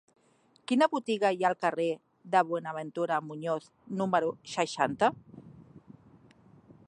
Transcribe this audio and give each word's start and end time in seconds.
Quina 0.69 0.85
botiga 0.93 1.29
hi 1.35 1.43
ha 1.45 1.49
al 1.49 1.57
carrer 1.65 1.85
de 2.35 2.41
Buenaventura 2.53 3.21
Muñoz 3.27 3.69
número 4.01 4.31
seixanta? 4.57 5.11